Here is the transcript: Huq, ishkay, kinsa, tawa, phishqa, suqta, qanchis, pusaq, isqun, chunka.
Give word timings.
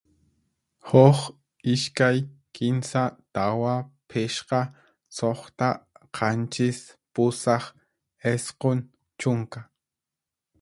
Huq, 0.91 1.19
ishkay, 1.73 2.17
kinsa, 2.55 3.03
tawa, 3.33 3.75
phishqa, 4.09 4.61
suqta, 5.17 5.69
qanchis, 6.17 6.79
pusaq, 7.13 7.63
isqun, 8.33 8.79
chunka. 9.19 9.59